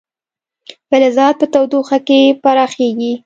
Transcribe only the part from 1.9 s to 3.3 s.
کې پراخېږي.